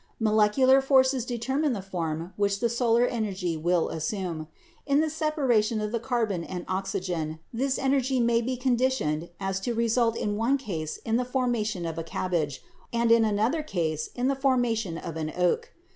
[0.19, 4.47] Molecular forces determine the form which the solar energy will assume.
[4.87, 9.59] In the separation of the carbon and oxygen this energy may be so conditioned as
[9.59, 14.07] to result in one case in the formation of a cabbage, and in another case
[14.15, 15.71] in the forma tion of an oak.